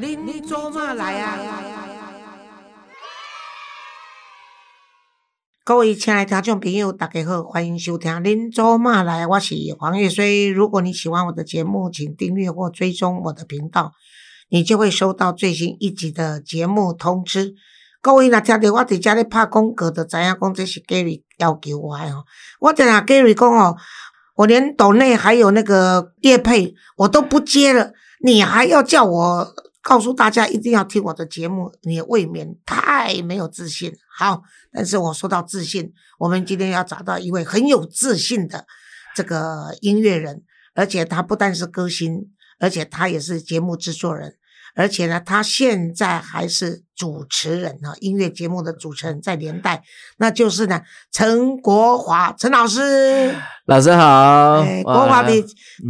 [0.00, 1.36] 您做嘛来啊？
[5.64, 10.48] 各位亲爱的听众朋友，大家好，欢迎收听《您做嘛来》，我是黄玉水。
[10.48, 13.90] 如果你喜欢我的节目，请订阅或追踪我的频道，
[14.50, 17.54] 你就会收到最新一集的节目通知。
[18.00, 22.24] 各位若听到我伫遮咧拍广告，就知影讲这是 Gary 要求我的哦。
[22.60, 23.76] 我在那 Gary 讲哦，
[24.36, 27.90] 我连岛内还有那个叶配我都不接了，
[28.20, 29.54] 你还要叫我
[29.88, 33.90] 告诉大家一定要听我的节目，你未免太没有自信。
[34.18, 38.66] 好，但是我说到自信，我们今天要找到一位很有自信的
[39.16, 40.42] 这个音乐人，
[40.74, 44.34] 而且他不但是歌星，而且他也是节目制作人。
[44.74, 49.82] 而且呢，他现在还是主持人呢，音乐节目的主持人，在连带，
[50.18, 50.80] 那就是呢，
[51.12, 53.34] 陈国华，陈老师，
[53.66, 54.64] 老师好。
[54.84, 55.32] 国华的，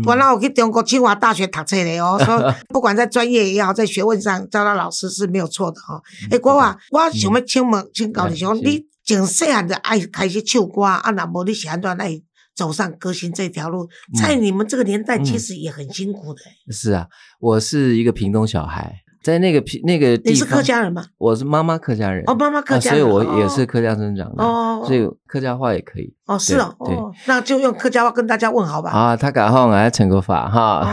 [0.07, 6.01] 原来我去中国清华大学读册的哦，说 不管在专业也好，在学问上，招到老师是没有错的哈。
[6.31, 11.11] 哎，国华，我想要请问，请教你说，你从细汉就爱开始唱歌啊？
[11.11, 12.25] 那无你喜欢在那里？
[12.59, 13.89] 走上歌星这条路，
[14.21, 16.41] 在你们这个年代其实也很辛苦的。
[16.73, 17.07] 是啊，
[17.39, 21.05] 我是一个屏东小孩，在那个平那个地方，你是客家人吗？
[21.19, 26.13] 我是妈妈客家人，哦，妈妈客家人，所以我也是客家生长的，哦，所以客家话也可以。
[26.27, 28.91] 哦，是哦，对，那就用客家话跟大家问好吧。
[28.91, 30.85] 啊，大家好，我是陈国法哈。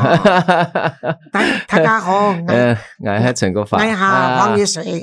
[1.68, 2.00] 大大
[2.48, 3.84] 嗯，我是陈国法。
[3.84, 5.02] 你好，黄月水。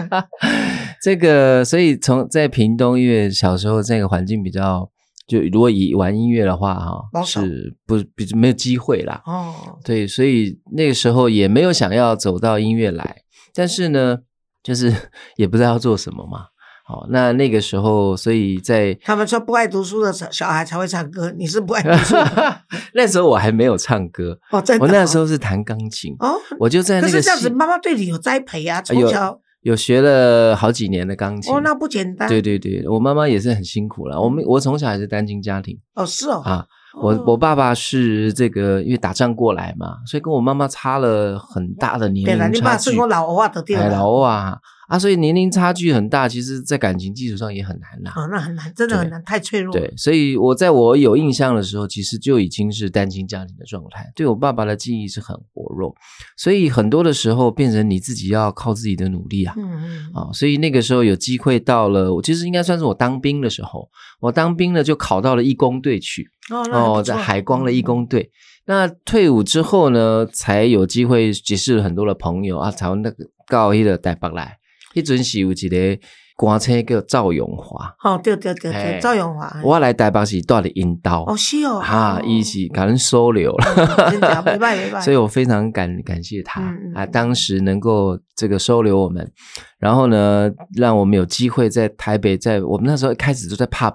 [1.02, 4.88] 这个，所以从在屏东，因为小时候这个环境比较。
[5.32, 9.22] 就如果以玩音乐的话，哈，是不比没有机会啦。
[9.24, 13.22] 哦，对，所以那个时候也没有想要走到音乐来，
[13.54, 14.18] 但是呢，
[14.62, 14.92] 就是
[15.36, 16.48] 也不知道要做什么嘛。
[16.84, 22.16] 好，那那个时候，所以在他们说不爱读书的小孩才会唱歌，你是不爱读书。
[22.92, 27.12] 那时候我还没有唱歌哦，真的，我那时候是弹钢琴哦，我就在那个。
[27.12, 29.40] 可是这样子，妈妈对你有栽培啊，从小。
[29.62, 32.28] 有学了好几年的钢琴哦，那不简单。
[32.28, 34.20] 对对对，我妈妈也是很辛苦了。
[34.20, 36.66] 我们我从小还是单亲家庭哦，是哦啊，
[37.00, 42.56] 我我爸爸是这个因为打仗过来嘛，所以跟我妈妈差了很大的年龄差距。
[42.56, 44.58] 你爸是我老欧啊的对老欧啊。
[44.88, 48.10] 啊，所以年龄差距很大，其实，在感情基础上也很难呐。
[48.14, 49.72] 哦，那很难，真的很难，太脆弱。
[49.72, 54.12] 对，所以我在我有印象的时候，其实就已经是单亲家庭的状态。
[54.14, 55.94] 对我爸爸的记忆是很薄弱，
[56.36, 59.54] 所以很多的时候变成你自己要靠自己的努力啊。
[59.56, 60.10] 嗯嗯。
[60.14, 63.88] 啊，所以那个时候有机会到了，我其实应该算是我当兵的时候，
[64.20, 66.28] 我当兵呢就考到了义工队去。
[66.50, 68.30] 哦，哦，在海光的义工队。
[68.64, 74.58] 那退伍之后呢，才有机会结识了很多的朋友啊，从那个高一的台北来。
[74.94, 75.98] 迄阵是有一个
[76.42, 86.60] 歌星叫赵永华，哦，对对对对，赵永华，我来台北是带的引导，哦是哦，哈，伊是感人收留了，真的，没办没办，所以我非常感感谢他。
[86.96, 89.30] 啊，当时能够这个收留我们，
[89.78, 93.94] 然后呢，让我们有机会在台北，在我们那时候开始就在 pub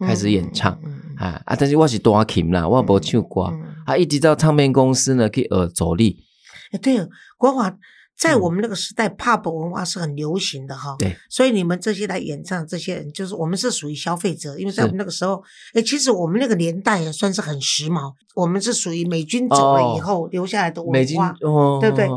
[0.00, 0.72] 开始演唱。
[1.18, 3.52] 啊啊，但是我是大琴啦，我无唱歌。
[3.84, 6.16] 啊，一直到唱片公司呢去呃走力，
[6.72, 7.76] 哎，对，国华。
[8.22, 10.94] 在我们那个时代，pub 文化是很流行的哈。
[10.96, 11.16] 对。
[11.28, 15.42] 所以你们这些来演唱这些人，就是我们是属于消费者，因为在我们那个时候，
[15.74, 18.12] 哎，其实我们那个年代也算是很时髦。
[18.34, 21.34] 我们是属于美军走了以后留下来的文化，
[21.80, 22.08] 对不对？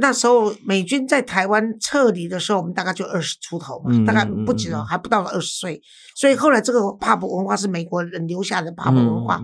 [0.00, 5.80] 那时候美军在台湾撤离的时候，我们大概就二十出头嘛，大概不止哦，还不到二十岁。
[6.16, 9.40] 所以后来这个 pub 文化是美国人留下的 pub 文化，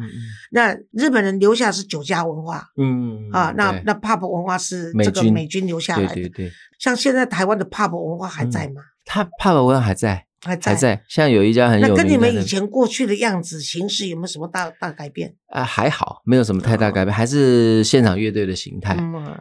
[0.51, 6.15] 那日本人留下是酒家文化，嗯啊，那那 pub 文化是这个美军留下来的。
[6.15, 6.53] 对对对。
[6.79, 8.83] 像现在台湾的 pub 文化还在吗？
[9.05, 10.25] 它 pub 文化还在。
[10.41, 11.03] 还在，还在。
[11.09, 12.01] 现在有一家很有名的。
[12.01, 15.35] 那跟你们以前过去的样子、形式有没有什么大大改变？
[15.49, 18.97] 啊，还好，没有什么太大改变，还是现场乐队的形态。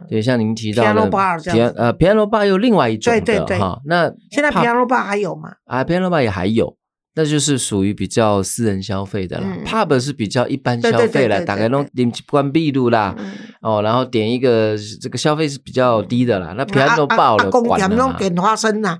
[0.08, 1.72] 对，像您提到的，piano bar 这样。
[1.76, 3.80] 呃，piano bar 有另外一种的哈。
[3.84, 5.50] 那现在 piano bar 还有吗？
[5.66, 6.76] 啊，piano bar 也还有。
[7.18, 13.12] 那就是属于比较私人消费的了，pub 是比较一般消费了，大概弄点关闭路啦，
[13.60, 18.96] 哦，然后点一个这个消费是比较低的啦，那平安都爆了，点弄点花生呐，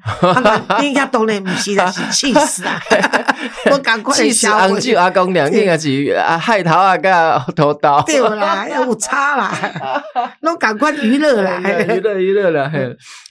[0.82, 2.82] 人家 当然不是啦，是气死啊！
[3.70, 9.52] 我赶快气死阿舅阿公两天啊是啊海头啊个头刀，对啦，有差啦，
[10.42, 12.68] 弄赶快娱乐啦，娱乐娱乐啦，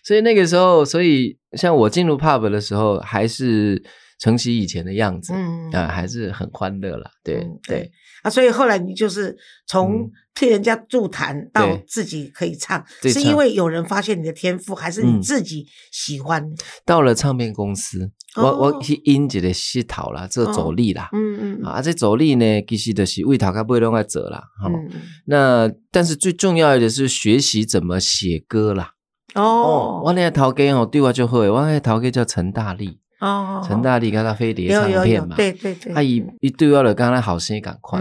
[0.02, 3.84] 所以那个时候，所以像我进入 pub 的时候，还是。
[4.20, 5.70] 承袭以前的样子，嗯。
[5.72, 7.92] 啊，还是很欢乐了，对对
[8.24, 9.36] 啊，所以后来你就是
[9.68, 16.50] 从替人家助弹到自己可以唱，是因为有人发现你的天赋，还是你自己喜欢？
[16.86, 24.72] 到了唱片公司，我我去音节的系讨啦，这走力啦，嗯嗯啊，这走力呢，其实的是为头家不会另外走啦，哈，
[25.26, 28.94] 那但是最重要的是学习怎么写歌啦。
[29.36, 31.50] 哦，我那个陶哥哦，对我就好诶。
[31.50, 38.00] 我那个陶哥叫陈大力，哦，陈大力跟他飞碟唱片嘛，对对对，他一一对我了，刚刚好声音赶快，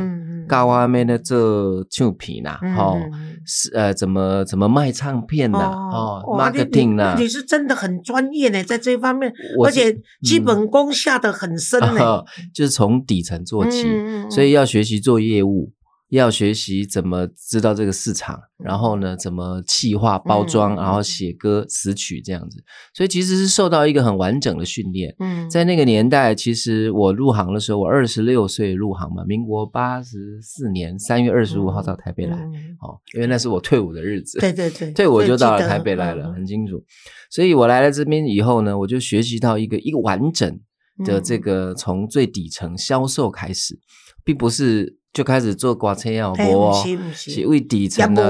[0.49, 3.01] 教我咩呢做唱片啦，哦，
[3.47, 9.33] 是呃，怎么怎么卖唱片呐，哦，marketing 呐，你是真的很专业呢，在这方面，
[9.65, 12.23] 而且基本功下的很深呢，
[12.53, 13.87] 就是从底层做起，
[14.31, 15.73] 所以要学习做业务。
[16.17, 25.15] 要学习怎么知道这个市场，然后呢，怎么气化包装，然后写歌词曲这样子，所以其实是受到一个很完整的训练。
[25.21, 32.37] 嗯，在那个年代，其实我入行的时候，我二十六岁入行嘛，民国八十四年三月二十五号到台北来，
[32.81, 34.39] 哦，因为那是我退伍的日子。
[34.41, 36.83] 对对对，退伍就到了台北来了，很清楚。
[37.31, 40.61] 所以我来了这边以后呢，我就学习到一个一个完整
[41.05, 43.79] 的这个从最底层销售开始，
[44.25, 44.99] 并不是。
[45.17, 46.85] 就开始做刮车啊，我哦，
[47.15, 48.23] 是为底层的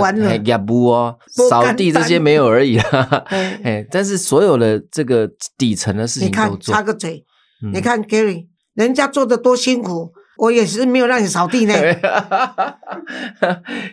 [0.44, 1.18] 业务哦，
[1.48, 3.24] 扫地这些没有而已啦。
[3.64, 5.28] 哎，但是所有的这个
[5.58, 6.72] 底层的事情都做。
[6.72, 7.24] 插个嘴，
[7.72, 11.74] 你看 Gary，人家做的多辛苦，我也是没有让你扫地呢。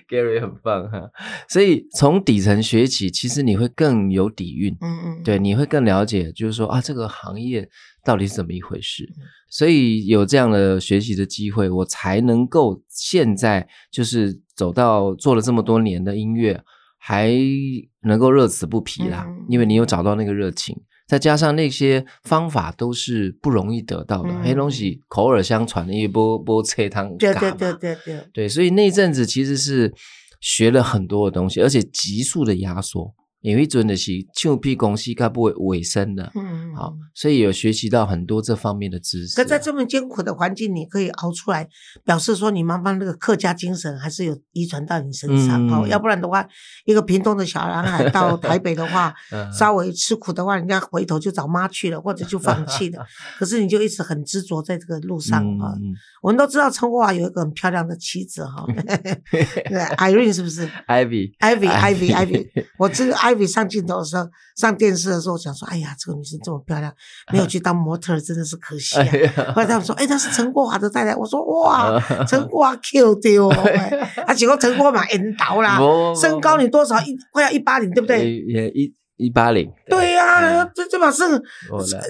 [0.09, 1.09] Gary 很棒哈，
[1.47, 4.75] 所以从底层学起，其实你会更有底蕴。
[4.81, 7.69] 嗯嗯，对，你会更了解，就是说啊，这个行业。
[8.05, 9.07] 到底是怎么一回事？
[9.49, 16.61] 所以有这样的学习的机会，我才能够现在就是走到做了这么多年的音乐，
[16.97, 17.31] 还
[18.01, 19.25] 能够乐此不疲啦。
[19.47, 20.75] 因为你有找到那个热情，
[21.13, 29.93] 再加上那些方法都是不容易得到的，那些东西口耳相传的，因为波波菜汤对对对对对对，所以那阵子其实是
[30.41, 33.13] 学了很多的东西，而且急速的压缩。
[33.43, 39.35] 因为真的是唱片公司它不会尾声的，嗯，好，所以有学习到很多这方面的知识。
[39.35, 41.67] 可在这么艰苦的环境，你可以熬出来，
[42.05, 45.85] 表示说你妈妈那个客家精神还是有遗传到你身上哦。
[45.85, 46.47] 要不然的话，
[46.85, 49.13] 一个屏东的小男孩到台北的话，
[49.51, 53.05] 稍微吃苦的话，人家回头就找妈去了，或者就放弃了。
[53.37, 55.75] 可是你就一直很执着在这个路上啊。
[56.21, 58.65] 我们都知道陈国华有一个很漂亮的妻子哈，
[59.29, 62.47] 对，Irene 是不是？Ivy，Ivy，Ivy，Ivy，
[62.77, 63.13] 我这个
[63.47, 66.93] 上镜头的时候，上电视的时候，想说：“哎呀，这个女生这么漂亮，
[67.31, 69.05] 没有去当模特，真的是可惜啊。”
[69.55, 73.47] 后来他们说：“哎，她是陈国华的太太。”我说：“哇， 陈国华 Q 掉，
[74.27, 75.79] 啊，结果陈国华嘛 N 倒啦，
[76.19, 76.99] 身高你多少？
[77.01, 78.39] 一快要一八零，对不对？
[78.47, 78.93] 也一。
[79.17, 81.23] 一八零，对呀，这这把是，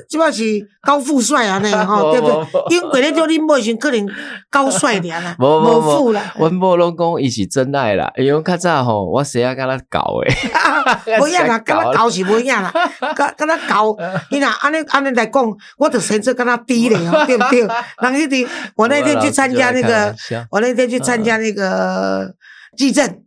[0.10, 0.44] 这把是
[0.82, 2.78] 高富帅啊，那个哈，对不对？
[2.78, 4.08] 因为那叫你某时可能
[4.50, 6.34] 高帅点 啦，无富啦。
[6.40, 12.74] 阮某拢讲伊是真爱啦，因为较早吼，我谁啊跟他搞诶，不一样啦，跟他 搞是不一样啦，
[13.16, 13.96] 跟跟他搞，
[14.32, 15.46] 你呐，安尼安尼来讲，
[15.78, 16.98] 我的身子跟他低咧，
[17.28, 17.68] 对不对？
[18.02, 20.16] 人一定，我那天去参加那个，
[20.50, 22.34] 我那天去参加那个
[22.78, 23.22] 季正，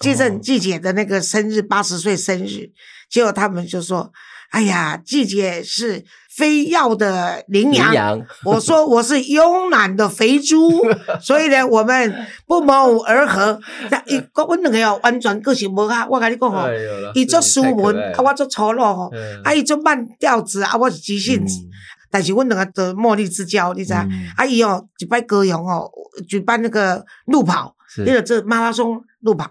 [0.00, 2.72] 季正季姐的那个生日，八十岁生日。
[3.12, 4.10] 结果他们就说
[4.50, 6.02] ：“哎呀，季姐是
[6.34, 10.82] 非要的羚羊。” 我说：“我是慵懒的肥猪。
[11.20, 13.60] ”所以呢，我们不谋而合。
[14.06, 16.06] 一个我两个哦，完全个性无啊。
[16.08, 16.66] 我跟你讲吼，
[17.14, 19.12] 伊做斯文，啊，我做粗鲁吼。
[19.44, 21.58] 啊，伊做慢调子，啊，我是急性子。
[22.10, 23.92] 但是我两个的茉莉之交，你知？
[23.92, 24.06] 啊，
[24.46, 25.90] 伊哦，举办歌咏哦，
[26.26, 27.74] 举办那个路跑，
[28.06, 29.50] 那个这马拉松路跑，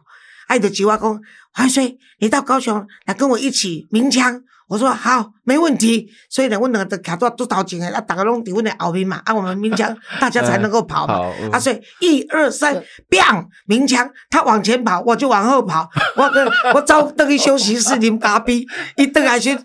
[0.52, 1.22] 啊，伊就叫我讲。
[1.54, 1.84] 还说
[2.20, 6.10] 你到高雄来跟我一起鸣枪，我说好，没问题。
[6.30, 11.30] 所以呢，我两个卡多都头前的，啊，大家拢伫阮的后面嘛，啊，我们鸣枪， 大家才能够跑嘛。
[11.52, 15.90] 啊，所以一二三，bang 鸣枪，他往前跑，我就往后跑。
[16.16, 16.32] 我
[16.74, 18.66] 我走等去休息室啉咖啡，
[18.96, 19.58] 一等下去。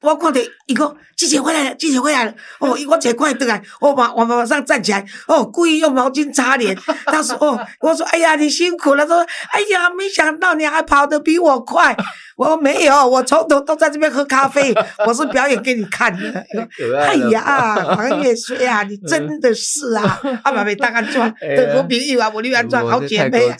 [0.00, 2.34] 我看到伊讲，记者回来了，记者回来了。
[2.58, 6.76] 哦，我才快回来，我马我马上站起来，哦，故意用毛巾擦脸。
[7.06, 9.06] 他说哦，我说，哎呀，你辛苦了。
[9.06, 11.96] 他说，哎呀，没想到你还跑得比我快。
[12.34, 14.74] 我说没有，我从头都在这边喝咖啡，
[15.06, 16.44] 我是表演给你看的。
[16.98, 23.56] 哎呀，黄月水啊，你真的是啊，阿妈被大安装，德国名誉啊，我刘安装好姐妹啊。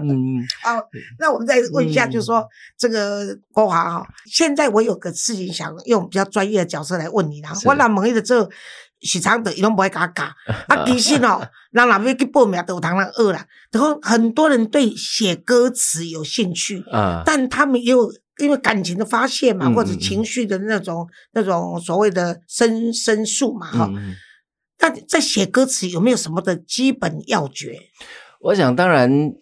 [0.00, 0.46] 嗯嗯。
[0.62, 0.82] 好，
[1.20, 2.44] 那我们再问一下，就是说
[2.76, 7.52] 这个国华哈，现在我有个事情想用比较专业的角色来问你啦。
[7.64, 8.48] 我那问伊的做
[9.00, 10.26] 许常德，伊拢不会甲我讲。
[10.68, 13.46] 啊，其实哦， 人若要去报名都有通人学啦。
[13.70, 23.90] 然后很多人对写歌词有兴趣，啊，但他们又因为感情的发泄嘛，或者情绪的那种那种所谓的申申诉嘛，哈。
[24.78, 27.78] 那在写歌词有没有什么的基本要诀？
[28.40, 29.32] 我想，当然，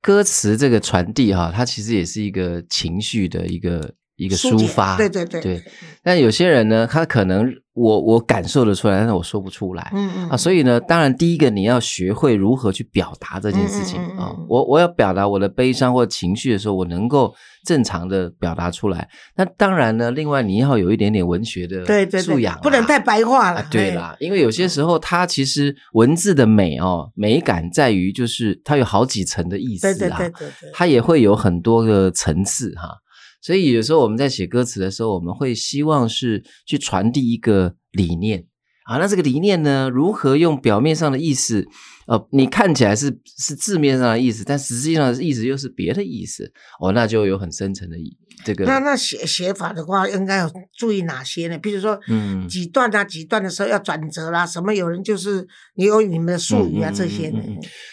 [0.00, 3.94] 歌词这个传递哈，它其实也是一个情绪的一个。
[4.16, 5.64] 一个抒发，对对对，对。
[6.02, 10.36] 但有些人呢，他可能我我感受得出来，但是我说不出来，嗯嗯啊。
[10.36, 14.32] 所以呢，当然第一个你要学会如何去表达这件事情啊。
[14.48, 17.34] 我我要表达我的悲伤或情绪的时候，我能够
[17.66, 19.08] 正常的表达出来。
[19.34, 21.84] 那当然呢，另外你要有一点点文学的
[22.22, 23.66] 素养，不能太白话了。
[23.70, 30.20] 对啦，因为有些时候它其实文字的美哦，美感在于就是它有好几层的意思啊，
[30.72, 33.00] 它也会有很多个层次哈。
[33.44, 38.46] 所以有时候我们在写歌词的时候，我们会希望是去传递一个理念。
[38.84, 38.98] 啊。
[38.98, 41.66] 那这个理念呢，如何用表面上的意思，
[42.06, 48.16] 呃，你看起来是是字面上的意思，但实际上的意思又是别的意思哦，那就有很深层的意。
[48.44, 51.56] 这个那那写写法的话，应该要注意哪些呢？
[51.56, 57.40] 比如说，嗯，几段啊，几段的时候要转折啦，什么有人就是你有你们的术语啊这些呢？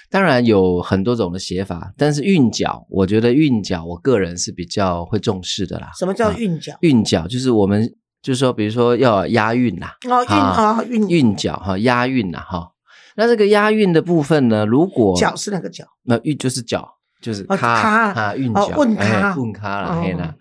[0.09, 5.91] 当然有很多种的写法，但是韵脚，我觉得韵脚，我个人是比较会重视的啦。
[5.97, 6.75] 什么叫韵脚？
[6.81, 12.71] 韵脚就是我们就是说，比如说要押韵呐，哦韵啊韵韵脚哈，押韵呐哈。
[13.15, 16.97] 那这个押韵的部分呢，如果脚是那个脚，那韵就是脚。
[17.21, 17.67] 就是咔
[18.13, 20.33] 啊韵脚，问咔问咔了，嘿啦，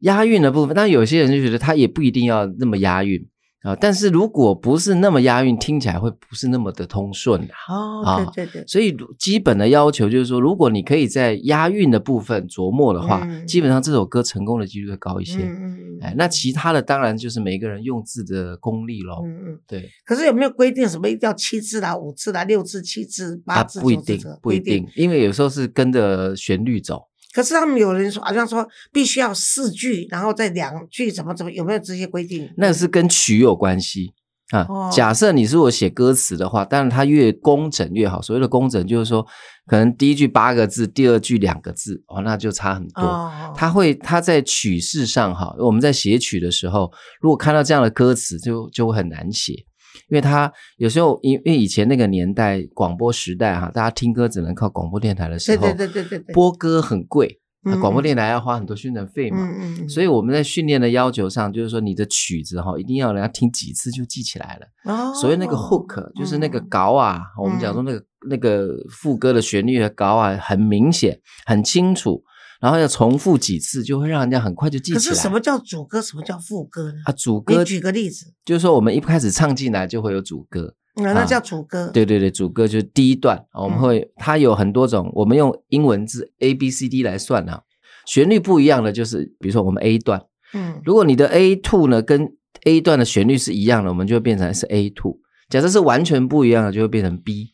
[0.00, 3.26] 押韵的部分，但有些人就觉得他也不一定要那么押韵。
[3.62, 8.30] 啊，但是如果不是那么押韵，听起来会不是那么的通顺的哦。
[8.32, 15.38] 对对对，所以基本的要求就是说，如果你可以在押韵的部分琢磨的话，基本上这首歌成功的几率会高一些。
[15.38, 15.98] 嗯嗯嗯。
[16.02, 19.22] 哎，那其他的当然就是每个人用字的功力喽。
[19.24, 19.58] 嗯嗯。
[19.66, 19.90] 对。
[20.06, 23.80] 可是有没有规定什么一定要七字啦、五字啦、六字、七字、八字？
[23.80, 27.07] 不一定，不一定，因为有时候是跟着旋律走。
[27.32, 32.50] 可是他们有人说，好像说必须要四句，然后再两句，怎么怎么，有没有这些规定？
[32.56, 34.12] 那是跟曲有关系
[34.50, 34.66] 啊。
[34.90, 38.22] 假设你是我写歌词的话，当然它越工整越好。
[38.22, 39.24] 所谓的工整，就是说
[39.66, 43.30] 可能第一句八个字，第二句两个字，哦，那就差很多。
[43.54, 49.66] 它会，它在曲式上哈，我们在写曲的时候，如果看到这样的歌词，就就会很难写。
[50.08, 64.92] 因为他有时候，因因为以前那个年代，广播时代哈，大家听歌只能靠广播电台的时候，对对对对对，播歌很贵，那广播电台要花很多宣传费嘛，嗯嗯，所以我们在训练的要求上，就是说你的曲子哈，一定要人家听几次就记起来了。
[64.92, 72.22] 哦，所以那个 hook 就是那个稿啊，我们讲说那个那个副歌的旋律的稿啊，很明显，很清楚。
[72.60, 74.96] 然后要重复几次，就会让人家很快就记起来。
[74.96, 76.98] 可是什么叫主歌，什么叫副歌呢？
[77.04, 78.26] 啊，主歌，你举个例子。
[78.44, 81.88] 就是说，我们一开始唱进来就会有主歌，那叫主歌。
[81.92, 87.62] 对对对，主歌就是第一段，我们会它有很多种，我们用英文字 A B C D 来算啊，
[88.06, 90.20] 旋律不一样的就是，比如说我们 A 段，
[90.54, 92.28] 嗯，如果你的 A two 呢跟
[92.64, 95.18] A 段的旋律是一样的，我们就会变成是 A two。
[95.48, 97.52] 假设是完全不一样的，就会变成 B。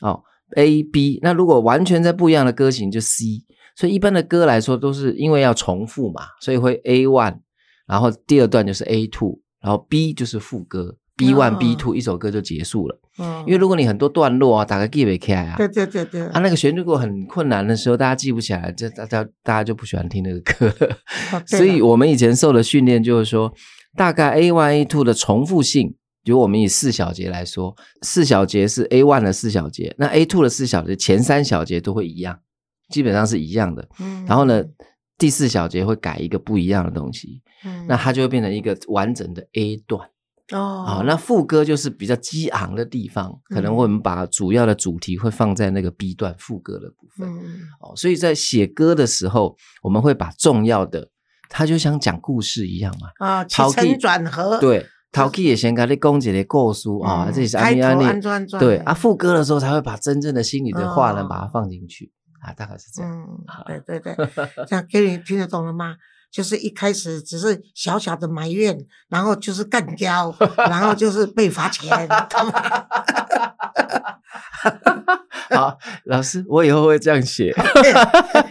[0.00, 0.22] 哦
[0.56, 1.20] ，A B。
[1.22, 3.44] 那如果完全在不一样的歌型，就 C。
[3.76, 7.36] 所以一般的歌来说，都是因为要重复嘛，所以会 A one，
[7.86, 12.98] 然后第二段就是 A two，然后 B 就是副歌，B one B two 一首歌就结束了。
[13.18, 20.74] 嗯，因为如果你很多段落啊，打个 G 没开啊，对对对对，啊那个旋律如果很困难的时候，大家记不起来，这大家大家就不喜欢听那个歌。
[21.46, 23.52] 所以我们以前受的训练就是说，
[23.94, 32.38] 大概 A one A two 的重复性，比如我们以四小节来说，四小节是 A one 的四小节，那 A two 的四小节前三小节都会一样。
[32.88, 34.24] 基本上是一样的，嗯。
[34.26, 34.62] 然后呢，
[35.18, 37.86] 第四小节会改一个不一样的东西，嗯。
[37.88, 40.08] 那它就会变成一个完整的 A 段。
[40.52, 40.84] 哦。
[40.86, 47.28] 好，那副歌就是比较激昂的地方，可能我们把主要的主题会放在那个 B 段副歌的部分。
[47.80, 47.92] 哦。
[47.96, 51.10] 所以在写歌的时候，我们会把重要的，
[51.48, 53.08] 它就像讲故事一样嘛。
[53.18, 54.60] 啊，起承转合。
[54.60, 58.04] 对，陶 K 也先给你讲解的故事啊，这是安利安利
[58.58, 62.12] 对啊，副歌的时候才会把真正的心里的话呢把它放进去。
[62.46, 63.12] 啊，大概是这样。
[63.12, 64.14] 嗯，对 对对，
[64.68, 65.96] 这样给你听得懂了吗？
[66.30, 71.90] 就是一开始只是小小的埋怨，然后就是干掉，然后就是被罚钱。
[75.48, 77.54] 好，老师，我以后会这样写，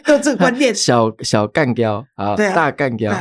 [0.07, 0.73] 用这个观念。
[0.73, 3.13] 小小干掉，啊，大干掉，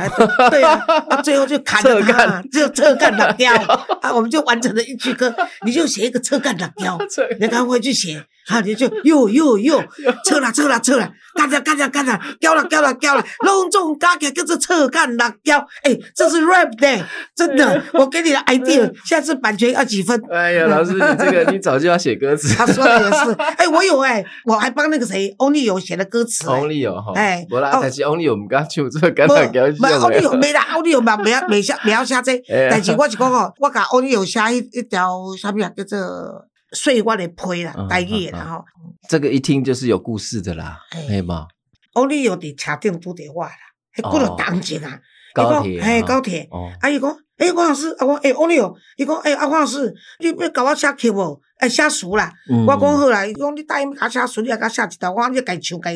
[0.49, 3.53] 对啊，最后就砍了他，就侧干打掉
[4.01, 5.35] 啊，我们就完成了一句歌。
[5.65, 6.97] 你就写一个侧干打掉，
[7.39, 8.25] 你赶快去写。
[8.47, 9.83] 啊，你就又又又，
[10.23, 20.21] 撤了撤了撤了，干着干着干着，交了掉了交了，隆重加给跟着撤干辣椒，哎，这是 rap 的，真的，我给你的 idea，下次版权要几分？
[20.31, 22.53] 哎呀，老师，你这个你早就要写歌词。
[22.55, 26.45] 他说的也是，哎，我有哎，我还帮那个谁 Only 有写的歌词。
[26.45, 36.45] Only 有哈，哎，我啦，但是 Only 有我们刚唱这个干辣椒，没 Only 有没啦，Only 有嘛，没没写没写这，但是我是讲哦，我甲 Only 有写一一条啥物啊，叫做。
[36.75, 38.63] 碎我的批啦，大意然后
[39.09, 41.47] 这个一听就是有故事的啦，系嘛？
[41.93, 43.51] 哦，你有伫车顶拄着我啦，
[43.95, 44.99] 迄过了当前啊，
[45.33, 46.47] 高铁，嘿，高铁。
[46.81, 51.41] 啊，伊讲，诶，黄老师，啊，我，诶，哦，你哦，伊讲，诶，啊，黄老师，你要甲我写曲无？
[51.61, 52.29] 诶，写词啦。
[52.67, 55.91] 我讲好啦，伊讲你答应甲写词，你也甲写一条，我讲你家唱家。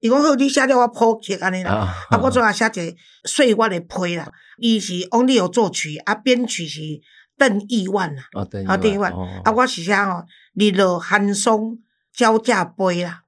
[0.00, 1.94] 伊讲好，你写了我谱曲安尼啦。
[2.10, 4.28] 啊，我最后写一个碎我的批啦。
[4.58, 6.80] 伊是王力友作曲，啊，编曲是。
[7.36, 8.22] 邓亿万啦，
[8.66, 9.12] 啊，邓亿万，
[9.44, 10.24] 啊，我是啥吼，
[10.54, 11.76] 日落寒霜
[12.12, 13.22] 交驾杯啦，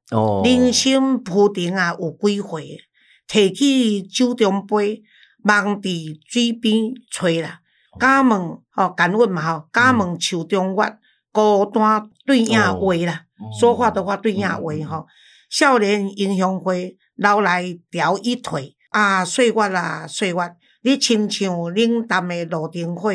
[0.44, 2.78] 人生浮沉啊有几回，
[3.26, 5.02] 提起酒中杯，
[5.44, 7.60] 望伫水边吹啦，
[7.98, 10.98] 敢问吼，敢问嘛吼，敢问树中月，
[11.32, 13.24] 孤单对影话啦，
[13.58, 15.06] 说话的话对影话吼，
[15.50, 16.72] 少年英雄花，
[17.16, 23.10] 老来调一腿，啊，岁月啊岁月，你亲像冷淡的路灯火。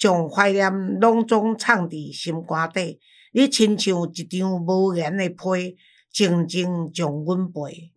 [0.00, 2.98] 将怀念拢总藏伫心肝底，
[3.34, 5.76] 你亲像一张无言的被，
[6.10, 7.92] 静静将阮背。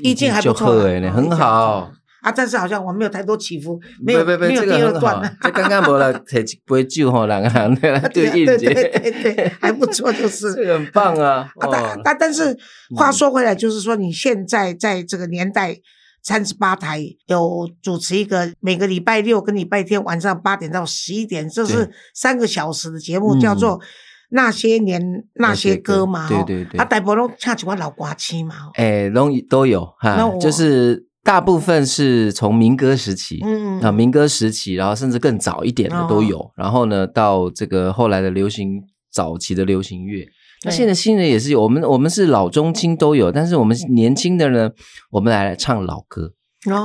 [0.00, 0.66] 意境还不错，
[1.12, 1.90] 很好。
[2.22, 5.36] 啊，但是好像我没有太多起伏，没有没有第二段。
[5.40, 7.74] 这刚刚无了， 摕一杯酒吼，两个人
[8.14, 10.54] 对应节，对对对， 还不错，就是。
[10.54, 11.50] 这个很棒啊！
[11.58, 12.56] 啊，但但但是
[12.94, 15.76] 话说回来，就是说你现在在这个年代。
[16.22, 23.78] 三十八台有主持一个每个礼拜六跟礼拜天晚上八点到十一点，这是三个小时的节目，叫做
[24.30, 26.28] 《那些年那些歌》嘛。
[26.28, 26.78] 对对对。
[26.78, 28.70] 啊，大部分都唱几款老歌曲嘛。
[28.74, 36.50] 哎，都都有哈，就是大部分是从民歌时期，嗯啊，民歌时期，然后甚至更早一点的都有。
[36.56, 40.26] 然后呢，到这个后来的流行早期的流行乐。
[40.64, 44.70] 那现在新人也是有，我们我们是老中青都有，但是我们年轻的呢，
[45.10, 46.32] 我们来唱老歌，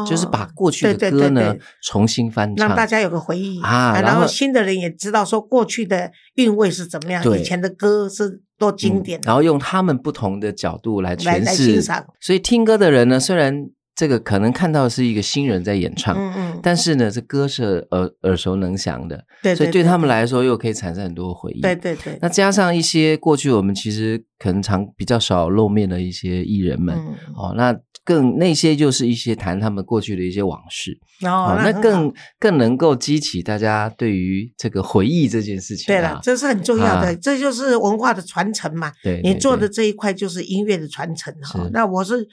[0.07, 3.99] 就是把过去的歌呢重新翻唱，让大家有个回忆啊。
[4.01, 9.19] 然后新的人也知道说过去的韵味是怎么样，以前的歌是多经典。
[9.23, 11.81] 然后用他们不同的角度来诠释，
[12.21, 13.69] 所以听歌的人呢，虽然。
[13.95, 22.19] 这个可能看到是一个新人在演唱，嗯嗯，但是呢，这歌是耳耳熟能详的，对，所以对他们来说又可以产生很多回忆，对对对。
[22.21, 26.93] 那加上一些过去我们其实可能常比较少露面的一些艺人们，
[27.35, 35.87] 哦，那更那些就是一些谈他们过去的一些往事，哦，那更更能够激起大家对于这个回忆这件事情。
[35.87, 38.91] 对了，这是很重要的，这就是文化的传承嘛。
[39.01, 41.67] 对，你做的这一块就是音乐的传承哈。
[41.71, 42.27] 那我是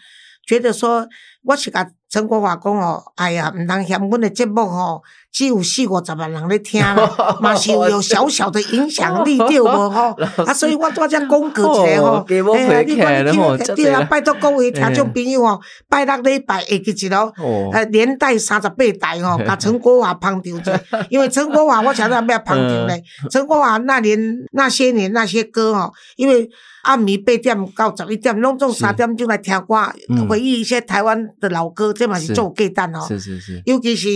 [0.46, 1.06] 觉得说。
[1.44, 5.02] 我是甲陈国华讲哦，哎呀，毋通嫌阮的节目吼，
[5.32, 6.94] 只有四五十万人咧听啦，
[7.42, 10.16] 嘛是有小小的影响力对无吼？
[10.46, 17.32] 啊，所以我做只广告一下吼，哎呀，你看你听，对啊，拜托各位听众朋友哦，拜六礼拜下日一咯，
[17.72, 24.16] 呃，连带三十八台哦， 甲陈国华捧场者，因为陈国华我常常要捧场咧，陈国华那年
[24.52, 26.48] 那些年那些歌哦，因为。
[26.82, 33.06] 暗暝八点到十一点，拢总三点钟来听歌，回忆一些台湾的老歌，这嘛是做价单哦。
[33.08, 33.62] 是是是。
[33.66, 34.08] 尤其是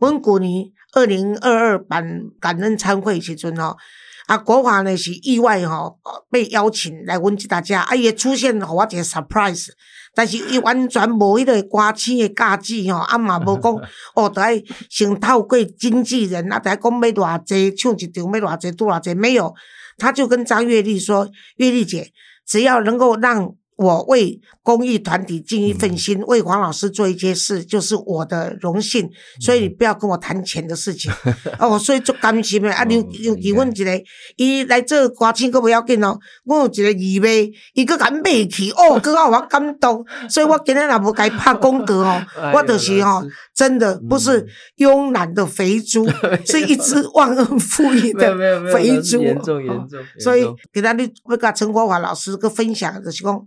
[0.00, 3.76] 阮旧年二零二二版感恩参会时阵哦，
[4.28, 5.98] 啊国华呢是意外吼
[6.30, 9.66] 被邀请来阮即大家，啊伊出现，互我一个 surprise，
[10.14, 13.78] 但是伊完全无迄个歌星诶价值吼，啊嘛无讲
[14.16, 19.54] 哦，得爱先透过经纪人，啊得爱讲要偌济唱一场要偌济多偌济，没有。
[19.96, 22.12] 他就跟张月丽说：“月丽姐，
[22.46, 29.08] 只要能够让我为公益团体尽一份心，为黄老师做一些事，就是我的荣幸。
[29.38, 31.12] 所以你不要跟我谈钱的事情
[31.60, 31.78] 哦。
[31.78, 34.02] 所以做感情的啊，你你你问一个，
[34.36, 36.18] 伊来做歌星可不要紧哦。
[36.46, 40.02] 我有一个姨妹，伊个敢卖去哦，更好我感动。
[40.28, 43.22] 所以我今天也无该拍功德哦， 我就是哦，
[43.54, 44.46] 真的不是
[44.78, 46.08] 慵懒的肥猪，
[46.46, 48.34] 是一只忘恩负义的
[48.72, 49.22] 肥猪。
[49.22, 50.00] 严重严重。
[50.18, 53.38] 所以给他你那个陈国华老师个分享就是讲。”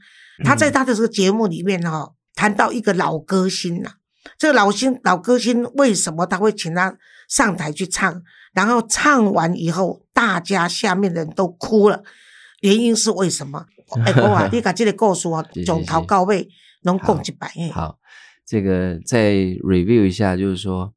[0.44, 3.92] 他在他的这个节目里面哈，谈到一个老歌星呐，
[4.38, 6.98] 这个老星老歌星为什么他会请他
[7.28, 8.22] 上台去唱，
[8.54, 12.04] 然后唱完以后，大家下面的人都哭了，
[12.62, 13.66] 原因是为什么？
[14.06, 16.48] 哎，哥啊，你把这个故事啊，从头到尾
[16.84, 17.52] 能讲一百。
[17.74, 17.98] 好，
[18.46, 20.94] 这个再 review 一下，就是说，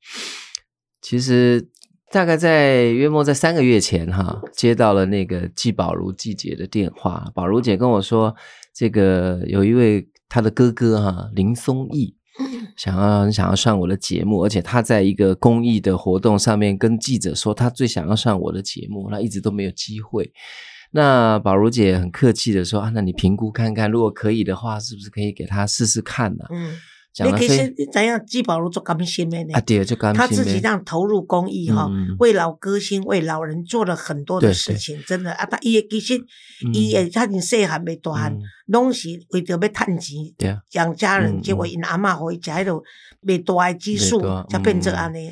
[1.00, 1.70] 其实
[2.10, 8.36] 大概在约莫在三个月前哈，接到了那个季宝如季姐的电话，宝如姐跟我说，
[8.74, 12.16] 这个有一位他的哥哥哈林松义，
[12.76, 20.32] 想要想要上我的节目，而且他在一个公益的活动上面跟记者说，他最想要上我的节目，他一直都没有机会。
[20.92, 26.44] 那宝如姐很客气的说啊，那你评估看看，如果可以的话，是不是可以给他试试看呢？
[26.50, 26.76] 嗯。
[27.24, 28.18] 你可以先怎样？
[28.24, 29.52] 季宝如做甘心的呢？
[29.52, 30.18] 啊，对，就甘心。
[30.18, 35.44] 他自己这样投入公益哈，为老歌星、为老人做了很多的事情，真的啊！
[35.44, 36.18] 他伊其实
[36.72, 38.34] 伊也，他已经细汉未大汉，
[38.66, 40.16] 拢是为着要趁钱
[40.72, 42.82] 养家人，结果因阿妈互伊食迄落
[43.22, 45.30] 未大诶激素，才变成安尼。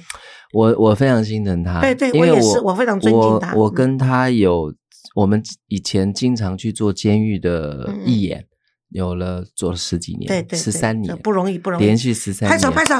[0.53, 3.55] 我我非常心疼他，对对，我也是，我非常尊敬他。
[3.55, 4.75] 我跟他有，
[5.15, 8.45] 我们以前经常去做监狱的义演。
[8.91, 12.95] 有了做了十几年，对对，十三年不容易，不容易，连续十三年，拍手拍手。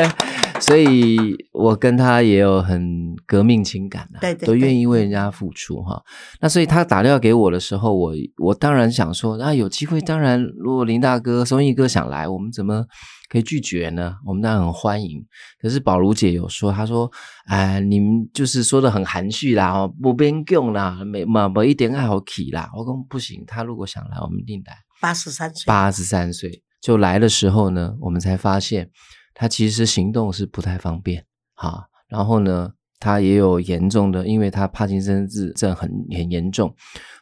[0.60, 1.18] 所以
[1.52, 6.00] 我跟他也有很革命情感的，对对，都愿意为人家付出哈。
[6.40, 12.84] 那所以他打电话给我的时候，我我当然想说，啊，有机会，当然如果林大哥、松义哥想来，我们怎么
[13.28, 14.14] 可以拒绝呢？
[14.24, 15.24] 我们当然很欢迎。
[15.60, 17.10] 可是宝如姐有说，她说，
[17.46, 22.70] 哎，你们就是说的很含蓄啦，哦，不边用啦，没没没一点爱好起啦。
[22.76, 24.74] 我讲不行，他如果想来，我们一定来。
[25.02, 28.88] 八十三岁，八十三岁就来的时候呢，我们才发现
[29.34, 31.86] 他其实行动是不太方便哈。
[32.08, 36.72] 然后呢，他也有严重的，因为他帕金森症症很很严重，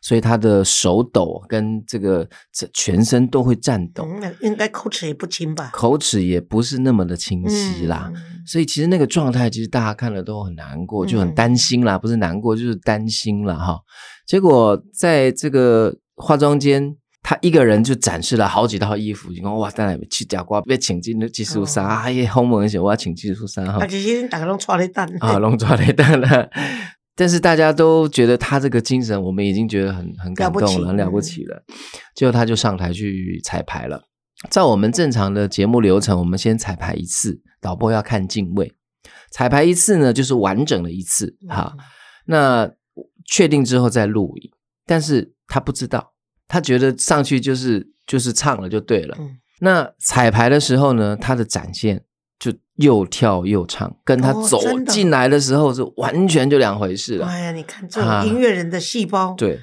[0.02, 2.28] 所以他的手抖跟这个
[2.74, 4.04] 全身都会颤抖。
[4.04, 5.70] 嗯，应该口齿也不清吧？
[5.72, 8.12] 口齿也不是那么的清晰啦。
[8.44, 13.80] 所以其实那个状态，其实大家看了都很难过，就很担心啦，不是难过就是担心了哈。
[14.26, 16.96] 结果在这个化妆间。
[17.30, 23.78] 他一个人就展示了好几套衣服，就讲哇，当然去假瓜被请进技术衫，哎呀，好猛一些，我要请技术衫哈。
[23.78, 26.50] 啊，其实大家拢抓了蛋啊，拢抓了蛋了。
[27.14, 31.62] 但是大家都觉得他这个精神，我们已经觉得很很感动了，很了不起了。
[32.16, 34.02] 最后他就上台去彩排了。
[34.50, 38.74] 照我们正常的节目流程，我们先彩排一次，导播要看镜位，
[39.30, 41.76] 彩排一次呢就是完整的一次哈。
[42.26, 42.68] 那
[43.24, 44.50] 确定之后再录影，
[44.84, 46.12] 但是他不知道。
[46.52, 49.16] 他觉得上去就是就是唱了就对了。
[49.60, 52.02] 那彩排的时候呢，他的展现
[52.40, 54.58] 就又跳又唱，跟他走
[54.88, 57.26] 进来的时候是完全就两回事了。
[57.28, 59.60] 哎呀，你看这音乐人的细胞，对，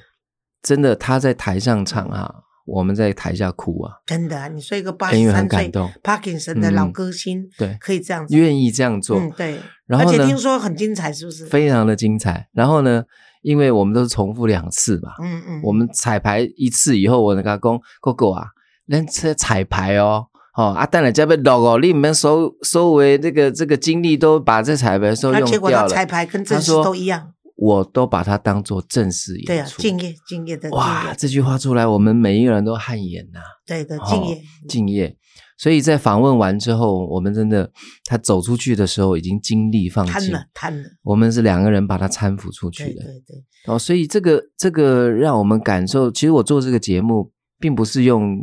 [0.62, 2.32] 真的他在台上唱啊，
[2.64, 3.92] 我们在台下哭啊。
[4.06, 5.70] 真的，你说一个八十三岁
[6.02, 9.58] Parkinson 的老歌星，对，可以这样，愿意这样做，对。
[9.88, 11.44] 而且听说很精彩，是不是？
[11.44, 12.48] 非常的精彩。
[12.54, 13.04] 然后呢？
[13.42, 18.46] 因为我们都是重复两次嘛，嗯嗯，我们彩排一次以后，我那个讲哥哥啊，
[18.86, 25.88] 连这彩排哦，哦啊，当然这边录哦，你们收收为这个这个精力都把这彩排时候用掉了。
[25.88, 29.46] 彩排跟正式都一样，我都把它当做正式演出。
[29.46, 33.40] 对啊，敬业敬业的哇，这句话出来，我们每一个人都汗颜呐。
[33.66, 35.16] 对的，敬业敬业。
[35.58, 37.70] 所以在访问完之后，我们真的
[38.04, 40.88] 他走出去的时候已经精力放尽了，瘫了。
[41.02, 43.44] 我们是两个人把他搀扶出去的，对对。
[43.66, 48.38] 哦，所以这个这个让我们感受，其实我做这个节目，并不是用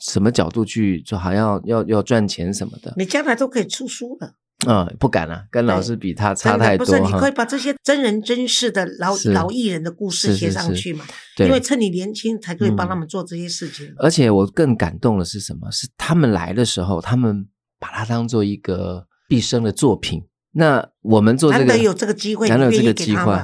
[0.00, 2.94] 什么角度去就，好像要要赚钱什么的。
[2.96, 4.36] 你将来都可以出书了。
[4.66, 6.84] 嗯，不敢了，跟老师比他差太多。
[6.84, 11.04] 不是，你可以把这些真人真事的老老艺人的故事写上去嘛？
[11.36, 13.92] 对，因为趁你年轻，才可以帮他们做这些事情。
[13.98, 15.70] 而且我更感动的是什么？
[15.70, 17.46] 是他们来的时候，他们
[17.78, 20.22] 把它当做一个毕生的作品。
[20.52, 23.34] 那我们做这个，难得有这个机会，难得有这个机会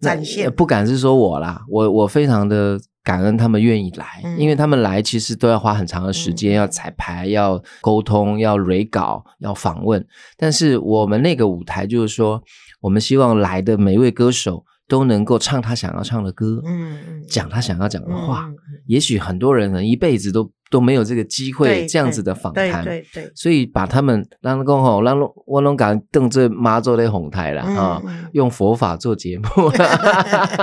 [0.00, 0.50] 展现。
[0.52, 2.80] 不敢是说我啦，我我非常的。
[3.06, 10.04] 感恩他们愿意来，因为他们来其实都要花很长的时间，要彩排、要沟通、要蕊稿、要访问。
[10.36, 12.42] 但是我们那个舞台就是说，
[12.80, 14.64] 我们希望来的每一位歌手。
[14.88, 18.48] 都能够唱他想要唱的歌，嗯嗯，讲他想要讲的话。
[18.86, 23.30] 也许很多人呢一辈子都都没有这个机会这样子的访谈，对对。
[23.34, 28.02] 所以把他们让公吼，让我龙敢瞪着妈做的红台了啊，
[28.32, 29.44] 用佛法做节目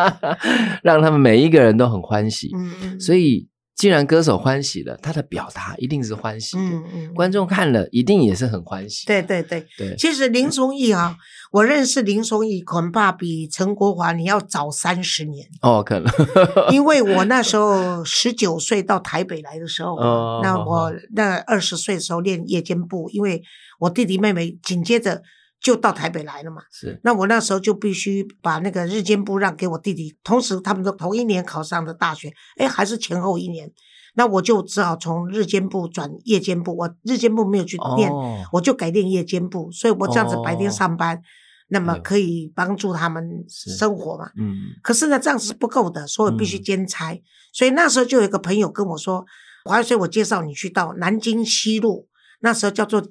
[0.84, 2.52] 让他们每一个人都很欢喜。
[3.00, 3.48] 所以。
[3.75, 6.63] 既然歌手欢喜了，他的表达一定是欢喜的。
[6.63, 9.05] 嗯嗯，观众看了一定也是很欢喜。
[9.07, 9.95] 对对对对。
[9.97, 11.17] 其实林松义啊，
[11.51, 15.47] 我认识林松义恐怕比陈国华你要早三十年。
[15.62, 16.13] 哦，可能。
[16.71, 19.97] 因为我那时候十九岁到台北来的时候，
[20.43, 23.41] 那我那二十岁的时候练夜间部，因为
[23.79, 25.23] 我弟弟妹妹紧接着。
[25.63, 26.99] 就到台北来了嘛，是。
[27.06, 33.71] 那我那时候就必须把那个日间部让给我弟弟，同时他们都同一年考上的大学，哎，还是前后一年，
[34.15, 36.76] 那我就只好从日间部转夜间部。
[36.76, 38.12] 我日间部没有去练，
[38.52, 41.21] 我就改练夜间部，所以我这样子白天上班，
[41.69, 44.32] 那么可以帮助他们生活嘛。
[44.38, 44.76] 嗯。
[44.82, 47.17] 可是呢，这样是不够的，所以必须兼差。
[47.54, 49.26] 所以那时候就有一个朋友跟我说
[49.63, 52.10] ：“华岁，我介绍你去到南京西路，
[52.41, 53.02] 那时候叫做。”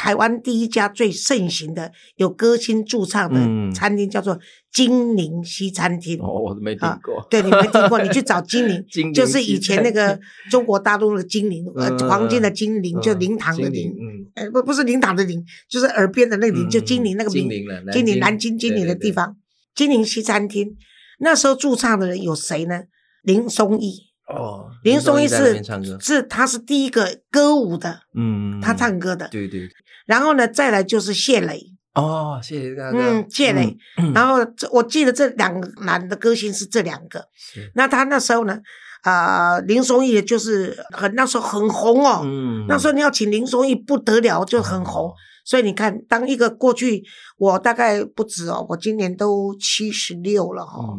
[0.00, 4.40] 台湾第一家最盛行的有歌星驻唱的餐厅叫做
[4.72, 6.18] 金陵西餐厅。
[6.18, 7.22] 哦，我都没听过。
[7.28, 8.82] 对，你没听过，你去找金陵，
[9.12, 10.18] 就是以前那个
[10.50, 13.90] 中国大陆的金陵，呃，黄金的金陵，就灵堂的陵。
[13.90, 17.46] 嗯，哎，不，不是灵堂的陵，就是耳边的那个陵，就金陵那个陵。
[17.92, 19.36] 金陵，南京金陵的地方，
[19.74, 20.78] 金陵西餐厅。
[21.18, 22.84] 那时候驻唱的人有谁呢？
[23.22, 24.09] 林松义。
[24.30, 25.62] 哦，林松义是
[26.00, 29.28] 是，他是第一个歌舞的，嗯，他唱歌的。
[29.28, 29.68] 对对。
[30.06, 31.60] 然后呢，再来就是谢磊
[31.94, 33.76] 哦，谢磊大哥，嗯，谢磊。
[34.14, 34.36] 然后
[34.72, 37.24] 我记得这两个男的歌星是这两个。
[37.74, 38.58] 那他那时候呢，
[39.02, 42.22] 啊，林松义就是很那时候很红哦。
[42.24, 42.66] 嗯。
[42.68, 45.12] 那时候你要请林松义不得了，就很红。
[45.44, 47.02] 所以你看，当一个过去，
[47.38, 50.94] 我大概不止哦，我今年都七十六了哈。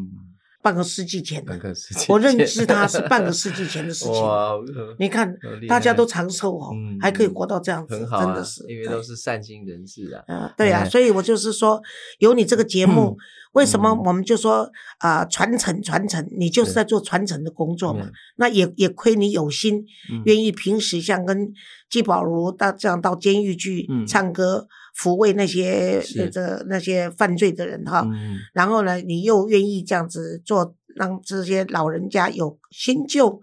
[0.62, 1.60] 半个世纪前的，
[2.08, 4.13] 我认知他是半个世纪前的事情。
[4.13, 4.54] 哇，
[5.00, 5.36] 你看
[5.67, 10.24] 大家都长寿哦，还可以活到这样子，真的是，因为都是善心人士啊。
[10.28, 11.82] 嗯，对啊，所以我就是说，
[12.19, 13.17] 有你这个节目，
[13.54, 14.69] 为什么我们就说
[15.00, 18.10] 啊，传承传承，你就是在做传承的工作嘛。
[18.36, 19.84] 那也也亏你有心，
[20.26, 21.52] 愿意平时像跟
[21.89, 24.67] 季宝如到这样到监狱去唱歌。
[25.02, 28.06] 抚慰那些那个那些犯罪的人哈，
[28.54, 33.42] 然后呢，你又愿意这样子做，让这些老人家有新旧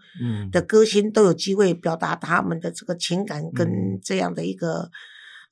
[0.52, 4.88] 的歌星都有机会表达他们的这个情感跟这样的一个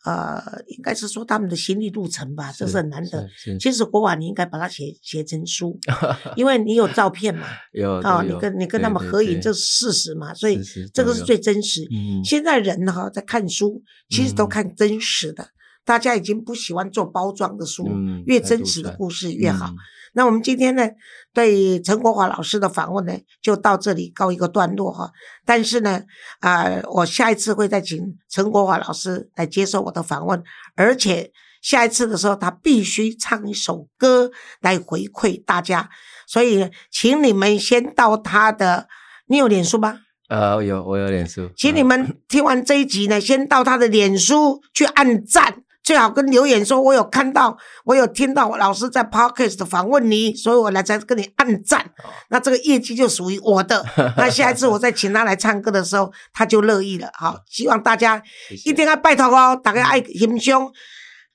[0.05, 3.27] 呃，应该是说他们的心理路程吧，这是很难得。
[3.59, 5.77] 其实国瓦你应该把它写写成书，
[6.37, 10.61] 因为你有照片嘛，有啊，你跟你跟他们合影，这是事实嘛，所以
[10.95, 11.83] 这个是最真实。
[12.25, 15.49] 现在人哈在看书，其实都看真实的。
[15.87, 17.89] 大家已经不喜欢做包装的书，
[18.27, 19.73] 越真实的故事越好。
[20.15, 20.89] 那我们今天呢，
[21.33, 25.13] 对陈国华老师的访问呢，就到这里告一个段落哈。
[25.45, 26.03] 但是呢，
[26.41, 30.43] 啊，我下一次会再请陈国华老师来接受我的访问，
[30.75, 31.31] 而且
[31.63, 35.89] 下一次的时候，他必须唱一首歌来回馈大家。
[36.27, 38.89] 所以，请你们先到他的，
[39.27, 40.01] 你有脸书吗？
[40.29, 41.49] 呃，有，我有脸书。
[41.57, 45.63] 请你们听完这一集呢，先到他的脸书去按赞。
[45.87, 51.93] 最好跟留言说，我有看到，我有听到老师在 podcast 访问你，所以我来才跟你按赞。
[52.29, 53.87] 那这个业绩就属于我的。
[54.19, 57.09] 那下一次我再请他来唱歌的时候，他就乐意了。
[57.15, 58.21] 好，希望大家
[58.65, 60.73] 一定要拜托哦，大家爱欣兄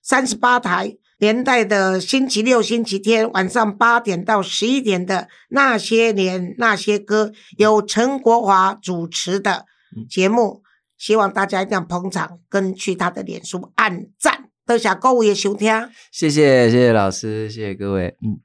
[0.02, 9.64] 三十八台连带的星期六、星期天晚上八点到十一点的那些年那些歌，由陈国华主持的
[10.10, 10.62] 节目。
[10.98, 15.72] 希望大家一定要捧场，跟去他的脸书按赞，多谢各位的收听。
[16.12, 18.40] 谢谢谢谢老师，谢谢各位，嗯。